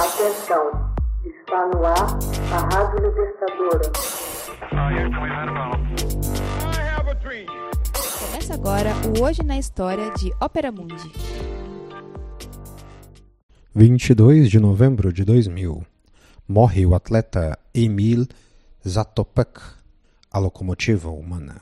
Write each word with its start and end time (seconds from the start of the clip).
Atenção, 0.00 0.94
está 1.26 1.66
no 1.66 1.84
ar 1.84 2.18
a 2.54 2.74
Rádio 2.74 3.06
Libertadora. 3.06 3.92
Começa 8.18 8.54
agora 8.54 8.94
o 9.06 9.22
Hoje 9.22 9.42
na 9.42 9.58
História 9.58 10.10
de 10.14 10.32
Ópera 10.40 10.72
Mundi. 10.72 11.12
22 13.74 14.48
de 14.48 14.58
novembro 14.58 15.12
de 15.12 15.22
2000. 15.22 15.84
Morre 16.48 16.86
o 16.86 16.94
atleta 16.94 17.58
Emil 17.74 18.26
Zatopek, 18.88 19.60
a 20.30 20.38
locomotiva 20.38 21.10
humana. 21.10 21.60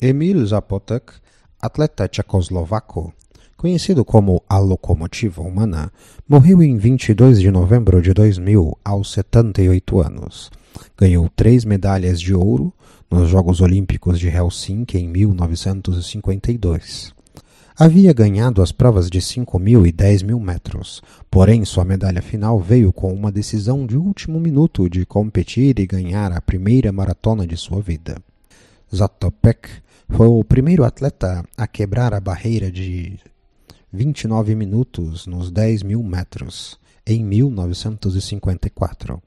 Emil 0.00 0.46
Zapotek, 0.46 1.14
atleta 1.60 2.06
tchecoslovaco, 2.06 3.12
conhecido 3.56 4.04
como 4.04 4.42
a 4.48 4.58
locomotiva 4.58 5.42
humana, 5.42 5.92
morreu 6.28 6.62
em 6.62 6.76
22 6.76 7.40
de 7.40 7.50
novembro 7.50 8.00
de 8.02 8.12
2000, 8.12 8.78
aos 8.84 9.12
78 9.12 10.00
anos. 10.00 10.50
Ganhou 10.96 11.28
três 11.34 11.64
medalhas 11.64 12.20
de 12.20 12.32
ouro 12.34 12.72
nos 13.10 13.28
Jogos 13.28 13.60
Olímpicos 13.60 14.20
de 14.20 14.28
Helsinki 14.28 14.98
em 14.98 15.08
1952. 15.08 17.16
Havia 17.78 18.12
ganhado 18.12 18.62
as 18.62 18.72
provas 18.72 19.10
de 19.10 19.20
5 19.20 19.58
mil 19.58 19.86
e 19.86 19.92
10 19.92 20.22
mil 20.22 20.40
metros, 20.40 21.02
porém 21.30 21.62
sua 21.64 21.84
medalha 21.84 22.22
final 22.22 22.58
veio 22.58 22.90
com 22.90 23.12
uma 23.12 23.30
decisão 23.30 23.86
de 23.86 23.98
último 23.98 24.40
minuto 24.40 24.88
de 24.88 25.04
competir 25.04 25.78
e 25.78 25.86
ganhar 25.86 26.32
a 26.32 26.40
primeira 26.40 26.90
maratona 26.90 27.46
de 27.46 27.54
sua 27.54 27.82
vida. 27.82 28.16
Zatopek 28.94 29.68
foi 30.08 30.26
o 30.26 30.42
primeiro 30.42 30.84
atleta 30.84 31.44
a 31.56 31.66
quebrar 31.66 32.14
a 32.14 32.20
barreira 32.20 32.70
de 32.70 33.18
29 33.92 34.54
minutos 34.54 35.26
nos 35.26 35.50
10 35.50 35.82
mil 35.82 36.02
metros, 36.02 36.78
em 37.06 37.24
1954. 37.24 39.22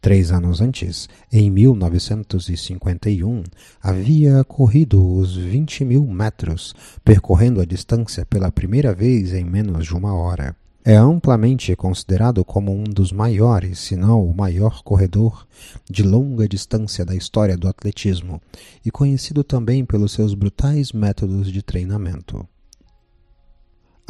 Três 0.00 0.30
anos 0.32 0.60
antes, 0.60 1.08
em 1.32 1.50
1951, 1.50 3.44
havia 3.80 4.44
corrido 4.44 5.16
os 5.16 5.36
20 5.36 5.84
mil 5.84 6.04
metros, 6.06 6.74
percorrendo 7.04 7.60
a 7.60 7.64
distância 7.64 8.26
pela 8.26 8.50
primeira 8.50 8.92
vez 8.92 9.32
em 9.32 9.44
menos 9.44 9.86
de 9.86 9.94
uma 9.94 10.12
hora. 10.12 10.56
É 10.84 10.96
amplamente 10.96 11.76
considerado 11.76 12.44
como 12.44 12.72
um 12.72 12.82
dos 12.82 13.12
maiores, 13.12 13.78
se 13.78 13.94
não 13.94 14.26
o 14.26 14.34
maior 14.34 14.82
corredor 14.82 15.46
de 15.88 16.02
longa 16.02 16.48
distância 16.48 17.04
da 17.04 17.14
história 17.14 17.56
do 17.56 17.68
atletismo 17.68 18.42
e 18.84 18.90
conhecido 18.90 19.44
também 19.44 19.84
pelos 19.84 20.10
seus 20.10 20.34
brutais 20.34 20.90
métodos 20.90 21.52
de 21.52 21.62
treinamento. 21.62 22.44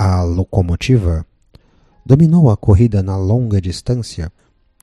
A 0.05 0.21
locomotiva 0.25 1.25
dominou 2.05 2.51
a 2.51 2.57
corrida 2.57 3.05
na 3.05 3.17
longa 3.17 3.61
distância 3.61 4.33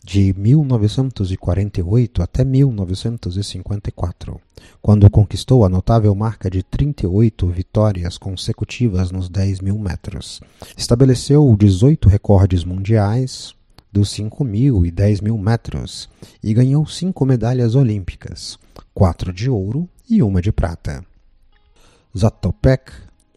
de 0.02 0.34
1948 0.34 2.24
até 2.24 2.46
1954, 2.46 4.40
quando 4.82 5.10
conquistou 5.10 5.66
a 5.66 5.70
notável 5.70 6.16
marca 6.16 6.50
de 6.50 6.64
38 6.64 7.48
vitórias 7.48 8.18
consecutivas 8.18 9.12
nos 9.12 9.28
10 9.28 9.60
mil 9.60 9.78
metros. 9.78 10.40
Estabeleceu 10.78 11.54
18 11.54 12.08
recordes 12.08 12.64
mundiais 12.64 13.54
dos 13.92 14.12
5 14.12 14.42
mil 14.46 14.86
e 14.86 14.92
10 14.92 15.20
mil 15.20 15.38
metros 15.38 16.08
e 16.42 16.54
ganhou 16.54 16.86
cinco 16.86 17.26
medalhas 17.26 17.76
olímpicas, 17.76 18.58
quatro 18.94 19.34
de 19.34 19.50
ouro 19.50 19.86
e 20.10 20.24
uma 20.24 20.42
de 20.42 20.54
prata. 20.54 21.04
Zatopek 22.18 22.94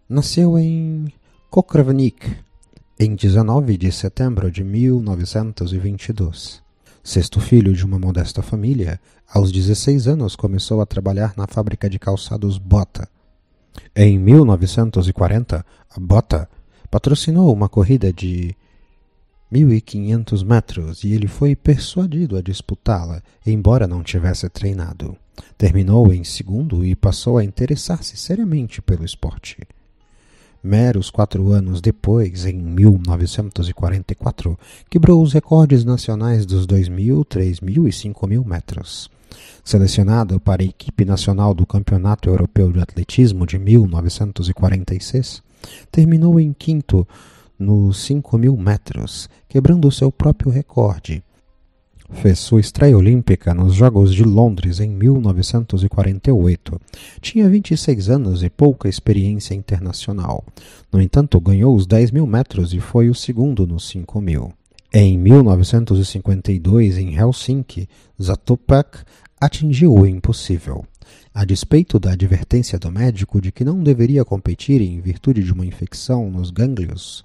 nasceu 0.08 0.56
em 0.56 1.12
Kokravnik, 1.53 2.34
em 2.98 3.14
19 3.14 3.77
de 3.77 3.92
setembro 3.92 4.50
de 4.50 4.64
1922. 4.64 6.62
Sexto 7.05 7.41
filho 7.41 7.75
de 7.75 7.84
uma 7.84 7.98
modesta 7.98 8.41
família, 8.41 8.98
aos 9.28 9.53
16 9.53 10.09
anos 10.09 10.34
começou 10.34 10.81
a 10.81 10.87
trabalhar 10.87 11.34
na 11.37 11.47
fábrica 11.47 11.91
de 11.91 11.99
calçados 11.99 12.56
Bota. 12.56 13.06
Em 13.94 14.19
1940, 14.19 15.62
a 15.94 16.00
Bota 16.00 16.49
patrocinou 16.91 17.53
uma 17.53 17.69
corrida 17.69 18.10
de 18.10 18.56
1.500 19.53 20.47
metros 20.47 21.05
e 21.05 21.12
ele 21.12 21.28
foi 21.28 21.55
persuadido 21.55 22.38
a 22.38 22.41
disputá-la, 22.41 23.22
embora 23.47 23.87
não 23.87 24.03
tivesse 24.03 24.49
treinado. 24.49 25.15
Terminou 25.59 26.15
em 26.15 26.25
segundo 26.25 26.82
e 26.82 26.97
passou 26.97 27.37
a 27.37 27.44
interessar-se 27.44 28.16
seriamente 28.16 28.81
pelo 28.81 29.05
esporte. 29.05 29.59
Meros 30.62 31.11
quatro 31.11 31.50
anos 31.50 31.81
depois, 31.81 32.47
em 32.47 32.55
1944, 32.55 34.56
quebrou 34.89 35.21
os 35.21 35.33
recordes 35.33 35.84
nacionais 35.84 36.47
dos 36.47 36.69
2.000, 36.69 37.25
3.000 37.25 37.89
e 37.89 37.91
5.000 37.91 38.47
metros. 38.47 39.11
Selecionado 39.65 40.39
para 40.39 40.62
a 40.62 40.67
equipe 40.67 41.05
nacional 41.05 41.53
do 41.53 41.67
Campeonato 41.67 42.28
Europeu 42.28 42.71
de 42.71 42.78
Atletismo 42.78 43.45
de 43.45 43.59
1946, 43.59 45.43
terminou 45.91 46.39
em 46.39 46.53
quinto 46.53 47.05
nos 47.59 48.09
5.000 48.09 48.56
metros, 48.56 49.29
quebrando 49.49 49.91
seu 49.91 50.12
próprio 50.12 50.53
recorde 50.53 51.25
Fez 52.21 52.39
sua 52.39 52.61
estreia 52.61 52.97
olímpica 52.97 53.53
nos 53.53 53.75
Jogos 53.75 54.15
de 54.15 54.23
Londres 54.23 54.78
em 54.78 54.89
1948. 54.91 56.81
Tinha 57.21 57.49
26 57.49 58.11
anos 58.11 58.43
e 58.43 58.50
pouca 58.50 58.89
experiência 58.89 59.55
internacional. 59.55 60.45
No 60.93 61.00
entanto, 61.00 61.41
ganhou 61.41 61.75
os 61.75 61.87
10 61.87 62.11
mil 62.12 62.27
metros 62.27 62.73
e 62.75 62.81
foi 62.81 63.09
o 63.09 63.15
segundo 63.15 63.67
nos 63.67 63.89
5 63.89 64.21
mil. 64.21 64.53
Em 64.93 65.17
1952, 65.19 66.99
em 66.99 67.17
Helsinki, 67.17 67.89
Zatopek 68.23 68.99
atingiu 69.41 69.94
o 69.94 70.06
impossível. 70.06 70.84
A 71.34 71.44
despeito 71.44 71.99
da 71.99 72.12
advertência 72.12 72.79
do 72.79 72.91
médico 72.91 73.41
de 73.41 73.50
que 73.50 73.65
não 73.65 73.83
deveria 73.83 74.25
competir 74.25 74.81
em 74.81 75.00
virtude 75.00 75.43
de 75.43 75.53
uma 75.53 75.67
infecção 75.67 76.31
nos 76.31 76.50
gânglios, 76.50 77.25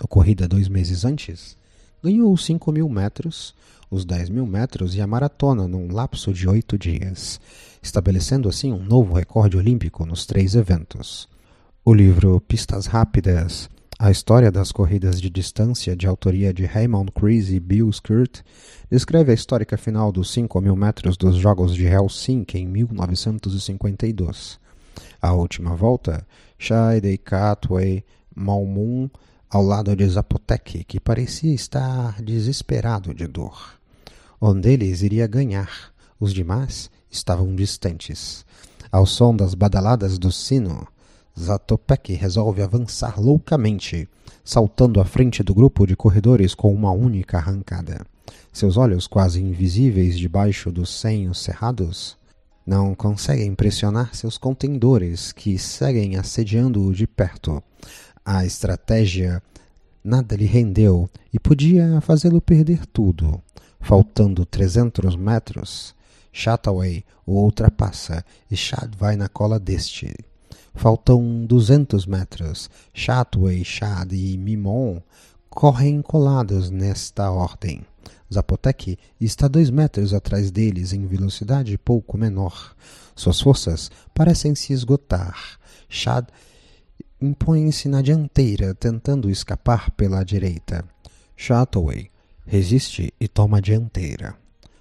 ocorrida 0.00 0.46
dois 0.46 0.68
meses 0.68 1.04
antes, 1.04 1.57
ganhou 2.02 2.32
os 2.32 2.44
5 2.44 2.70
mil 2.72 2.88
metros, 2.88 3.54
os 3.90 4.04
10 4.04 4.30
mil 4.30 4.46
metros 4.46 4.94
e 4.94 5.00
a 5.00 5.06
maratona 5.06 5.66
num 5.66 5.92
lapso 5.92 6.32
de 6.32 6.48
oito 6.48 6.78
dias, 6.78 7.40
estabelecendo 7.82 8.48
assim 8.48 8.72
um 8.72 8.82
novo 8.82 9.14
recorde 9.14 9.56
olímpico 9.56 10.04
nos 10.04 10.26
três 10.26 10.54
eventos. 10.54 11.28
O 11.84 11.94
livro 11.94 12.40
Pistas 12.40 12.86
Rápidas, 12.86 13.70
a 13.98 14.10
história 14.10 14.52
das 14.52 14.70
corridas 14.70 15.20
de 15.20 15.28
distância, 15.28 15.96
de 15.96 16.06
autoria 16.06 16.54
de 16.54 16.64
Raymond 16.64 17.10
Creasy 17.10 17.56
e 17.56 17.60
Bill 17.60 17.88
Skurt, 17.90 18.42
descreve 18.88 19.32
a 19.32 19.34
histórica 19.34 19.76
final 19.76 20.12
dos 20.12 20.30
5 20.30 20.60
mil 20.60 20.76
metros 20.76 21.16
dos 21.16 21.34
Jogos 21.36 21.74
de 21.74 21.86
Helsinki 21.86 22.58
em 22.58 22.66
1952. 22.66 24.60
A 25.20 25.32
última 25.32 25.74
volta, 25.74 26.24
Scheide, 26.56 27.18
Katway, 27.18 28.04
Malmum, 28.34 29.10
ao 29.50 29.62
lado 29.62 29.96
de 29.96 30.06
Zapotek, 30.06 30.84
que 30.84 31.00
parecia 31.00 31.54
estar 31.54 32.20
desesperado 32.22 33.14
de 33.14 33.26
dor. 33.26 33.78
Um 34.40 34.60
deles 34.60 35.02
iria 35.02 35.26
ganhar, 35.26 35.92
os 36.20 36.34
demais 36.34 36.90
estavam 37.10 37.54
distantes. 37.54 38.44
Ao 38.92 39.06
som 39.06 39.34
das 39.34 39.54
badaladas 39.54 40.18
do 40.18 40.30
sino, 40.30 40.86
Zatopek 41.38 42.14
resolve 42.14 42.62
avançar 42.62 43.18
loucamente, 43.18 44.08
saltando 44.44 45.00
à 45.00 45.04
frente 45.04 45.42
do 45.42 45.54
grupo 45.54 45.86
de 45.86 45.96
corredores 45.96 46.54
com 46.54 46.72
uma 46.74 46.90
única 46.90 47.38
arrancada. 47.38 48.04
Seus 48.52 48.76
olhos 48.76 49.06
quase 49.06 49.40
invisíveis 49.40 50.18
debaixo 50.18 50.70
dos 50.70 51.00
senhos 51.00 51.40
cerrados 51.42 52.18
não 52.68 52.94
conseguem 52.94 53.54
pressionar 53.54 54.14
seus 54.14 54.36
contendores 54.36 55.32
que 55.32 55.58
seguem 55.58 56.16
assediando-o 56.16 56.92
de 56.92 57.06
perto. 57.06 57.62
A 58.30 58.44
estratégia 58.44 59.42
nada 60.04 60.36
lhe 60.36 60.44
rendeu 60.44 61.08
e 61.32 61.40
podia 61.40 61.98
fazê-lo 62.02 62.42
perder 62.42 62.84
tudo. 62.84 63.40
Faltando 63.80 64.44
300 64.44 65.16
metros, 65.16 65.94
Chataway 66.30 67.06
o 67.24 67.42
ultrapassa 67.42 68.22
e 68.50 68.54
Chad 68.54 68.94
vai 68.98 69.16
na 69.16 69.30
cola 69.30 69.58
deste. 69.58 70.14
Faltam 70.74 71.46
200 71.46 72.04
metros. 72.04 72.68
Chataway, 72.92 73.64
Chad 73.64 74.12
e 74.12 74.36
Mimon 74.36 75.00
correm 75.48 76.02
colados 76.02 76.68
nesta 76.68 77.30
ordem. 77.30 77.80
Zapotek 78.30 78.98
está 79.18 79.48
dois 79.48 79.70
metros 79.70 80.12
atrás 80.12 80.50
deles 80.50 80.92
em 80.92 81.06
velocidade 81.06 81.78
pouco 81.78 82.18
menor. 82.18 82.76
Suas 83.16 83.40
forças 83.40 83.90
parecem 84.12 84.54
se 84.54 84.74
esgotar. 84.74 85.58
Chad 85.88 86.28
impõe-se 87.20 87.88
na 87.88 88.00
dianteira, 88.00 88.74
tentando 88.74 89.30
escapar 89.30 89.90
pela 89.90 90.24
direita. 90.24 90.84
Chataway 91.36 92.10
resiste 92.46 93.12
e 93.20 93.28
toma 93.28 93.58
a 93.58 93.60
dianteira. 93.60 94.36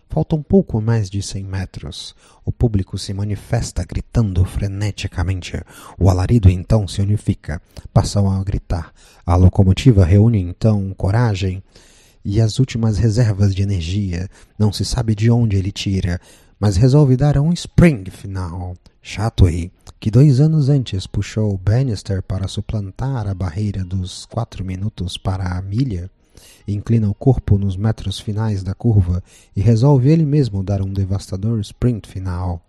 Faltam 0.10 0.42
pouco 0.42 0.81
mais 0.81 1.10
de 1.10 1.22
cem 1.22 1.44
metros. 1.44 2.16
O 2.45 2.51
público 2.51 2.98
se 2.98 3.13
manifesta 3.13 3.84
gritando 3.84 4.44
freneticamente. 4.45 5.62
O 6.00 6.10
alarido 6.10 6.50
então 6.50 6.88
se 6.88 7.01
unifica. 7.01 7.62
Passam 7.94 8.30
a 8.31 8.44
gritar. 8.44 8.94
A 9.25 9.36
locomotiva 9.36 10.06
reúne 10.06 10.40
então 10.40 10.94
coragem 10.95 11.62
e 12.24 12.42
as 12.42 12.57
últimas 12.57 12.98
reservas 12.98 13.54
de 13.54 13.62
energia. 13.62 14.30
Não 14.57 14.72
se 14.72 14.86
sabe 14.86 15.13
de 15.13 15.30
onde 15.30 15.57
ele 15.57 15.72
tira, 15.72 16.19
mas 16.60 16.78
resolve 16.78 17.18
dar 17.18 17.38
um 17.38 17.51
spring 17.51 18.06
final. 18.10 18.75
Chato 19.09 19.45
aí, 19.45 19.71
que 20.01 20.12
dois 20.12 20.42
anos 20.42 20.68
antes 20.68 21.07
puxou 21.07 21.57
Bannister 21.57 22.21
para 22.21 22.45
suplantar 22.45 23.25
a 23.25 23.33
barreira 23.33 23.86
dos 23.86 24.25
quatro 24.25 24.65
minutos 24.65 25.18
para 25.18 25.57
a 25.57 25.62
milha 25.62 26.12
inclina 26.68 27.09
o 27.09 27.13
corpo 27.13 27.57
nos 27.57 27.77
metros 27.77 28.19
finais 28.19 28.63
da 28.63 28.74
curva 28.74 29.24
e 29.56 29.62
resolve 29.62 30.09
ele 30.09 30.25
mesmo 30.25 30.62
dar 30.62 30.81
um 30.81 30.92
devastador 30.92 31.62
sprint 31.62 32.06
final. 32.06 32.62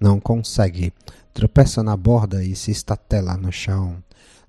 Não 0.00 0.18
consegue, 0.18 0.94
tropeça 1.34 1.82
na 1.82 1.94
borda 1.94 2.42
e 2.42 2.56
se 2.56 2.70
estatela 2.70 3.36
no 3.36 3.52
chão. 3.52 4.02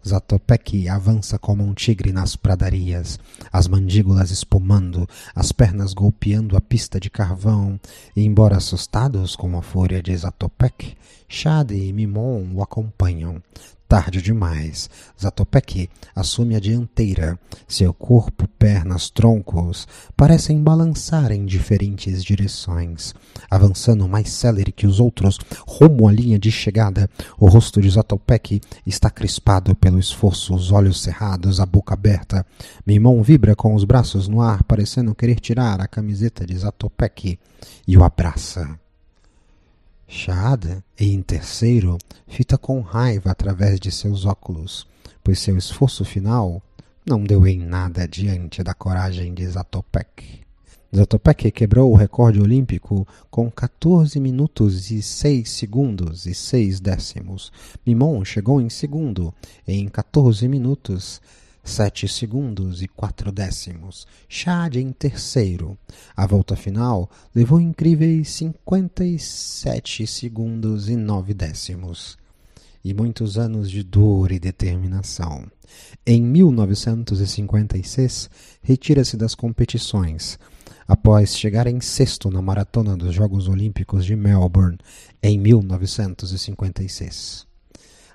Zatopek 0.06 0.88
avança 0.88 1.38
como 1.38 1.64
um 1.64 1.74
tigre 1.74 2.12
nas 2.12 2.36
pradarias, 2.36 3.20
as 3.52 3.68
mandíbulas 3.68 4.32
espumando, 4.32 5.08
as 5.36 5.52
pernas 5.52 5.94
golpeando 5.94 6.56
a 6.56 6.62
pista 6.62 7.00
de 7.00 7.10
carvão, 7.10 7.80
e 8.16 8.24
embora 8.24 8.58
assustados 8.58 9.36
com 9.36 9.58
a 9.58 9.62
fúria 9.62 10.02
de 10.02 10.16
Zatopek, 10.16 10.96
Shade 11.28 11.76
e 11.76 11.92
Mimon 11.92 12.54
o 12.54 12.64
acompanham, 12.64 13.42
Tarde 13.88 14.22
demais. 14.22 14.90
Zatopek 15.20 15.90
assume 16.14 16.58
a 16.58 16.60
dianteira. 16.60 17.40
Seu 17.66 17.94
corpo, 17.94 18.46
pernas, 18.60 19.10
troncos 19.10 19.88
parecem 20.16 20.62
balançar 20.62 21.32
em 21.32 21.46
diferentes 21.46 22.22
direções. 22.22 23.16
Avançando 23.50 24.06
mais 24.08 24.30
célere 24.30 24.74
que 24.74 24.86
os 24.86 25.00
outros, 25.00 25.40
rumo 25.66 26.06
à 26.06 26.12
linha 26.12 26.38
de 26.38 26.52
chegada, 26.52 27.10
o 27.40 27.48
rosto 27.48 27.82
de 27.82 27.90
Zatopek 27.90 28.60
está 28.86 29.10
crispado 29.10 29.74
pelo 29.74 30.00
esforço, 30.00 30.54
os 30.54 30.70
olhos 30.70 31.02
cerrados, 31.02 31.62
a 31.62 31.66
boca 31.66 31.94
aberta. 31.94 32.46
Mimon 32.86 33.22
vibra 33.22 33.56
com 33.56 33.74
os 33.74 33.86
braços 33.86 34.28
no 34.28 34.42
ar, 34.42 34.64
parecendo 34.64 35.16
querer 35.16 35.40
tirar 35.40 35.80
a 35.80 35.88
camiseta 35.88 36.46
de 36.46 36.58
Zatopek 36.58 37.40
e 37.88 37.98
o 37.98 38.04
abraça. 38.04 38.78
Shahada, 40.08 40.82
em 40.98 41.22
terceiro, 41.22 41.98
fita 42.28 42.58
com 42.58 42.80
raiva 42.80 43.30
através 43.30 43.78
de 43.78 43.92
seus 43.92 44.26
óculos, 44.26 44.88
pois 45.22 45.38
seu 45.38 45.58
esforço 45.58 46.06
final 46.06 46.64
não 47.06 47.22
deu 47.22 47.46
em 47.46 47.60
nada 47.60 48.08
diante 48.08 48.64
da 48.64 48.74
coragem 48.74 49.34
de 49.34 49.46
Zatopek. 49.46 50.42
Zatopek 50.96 51.52
quebrou 51.52 51.92
o 51.92 51.96
recorde 51.96 52.40
olímpico 52.40 53.06
com 53.30 53.52
14 53.52 54.18
minutos 54.22 54.90
e 54.92 55.02
6 55.02 55.50
segundos 55.50 56.26
e 56.26 56.34
6 56.34 56.80
décimos. 56.80 57.52
Mimon 57.86 58.24
chegou 58.24 58.62
em 58.62 58.70
segundo 58.70 59.34
em 59.68 59.90
14 59.90 60.48
minutos 60.48 61.22
sete 61.68 62.08
segundos 62.08 62.82
e 62.82 62.88
quatro 62.88 63.30
décimos. 63.32 64.08
Chad 64.30 64.78
em 64.78 64.92
terceiro. 64.92 65.78
A 66.16 66.26
volta 66.26 66.56
final 66.56 67.08
levou 67.36 67.60
incríveis 67.60 68.30
57 68.32 70.08
segundos 70.08 70.88
e 70.90 70.96
nove 70.96 71.34
décimos. 71.34 72.18
E 72.84 72.94
muitos 72.94 73.38
anos 73.38 73.70
de 73.70 73.84
dor 73.84 74.32
e 74.32 74.40
determinação. 74.40 75.46
Em 76.06 76.22
1956, 76.22 78.30
retira-se 78.62 79.18
das 79.18 79.36
competições, 79.36 80.40
após 80.88 81.38
chegar 81.38 81.68
em 81.68 81.82
sexto 81.82 82.32
na 82.32 82.42
maratona 82.42 82.96
dos 82.96 83.14
Jogos 83.14 83.50
Olímpicos 83.50 84.06
de 84.06 84.16
Melbourne 84.16 84.78
em 85.22 85.38
1956. 85.38 87.46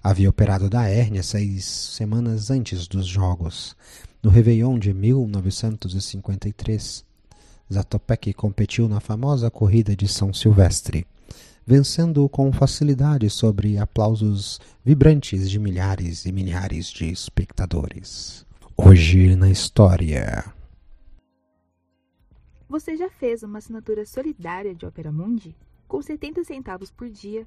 Havia 0.04 0.28
operado 0.28 0.68
da 0.68 0.88
hérnia 0.88 1.22
seis 1.22 1.64
semanas 1.64 2.50
antes 2.50 2.88
dos 2.88 3.06
Jogos. 3.06 3.76
No 4.20 4.30
Réveillon 4.30 4.76
de 4.76 4.92
1953, 4.92 7.04
Zatopek 7.72 8.32
competiu 8.32 8.88
na 8.88 8.98
famosa 8.98 9.48
corrida 9.48 9.94
de 9.94 10.08
São 10.08 10.34
Silvestre, 10.34 11.06
vencendo 11.64 12.28
com 12.28 12.52
facilidade 12.52 13.30
sobre 13.30 13.78
aplausos 13.78 14.60
vibrantes 14.84 15.48
de 15.48 15.60
milhares 15.60 16.26
e 16.26 16.32
milhares 16.32 16.88
de 16.88 17.08
espectadores. 17.08 18.44
Hoje 18.76 19.36
na 19.36 19.50
história. 19.50 20.52
Você 22.68 22.96
já 22.96 23.08
fez 23.08 23.44
uma 23.44 23.58
assinatura 23.58 24.04
solidária 24.04 24.74
de 24.74 24.84
Opera 24.84 25.12
Mundi? 25.12 25.54
Com 25.86 26.02
70 26.02 26.42
centavos 26.42 26.90
por 26.90 27.08
dia, 27.08 27.46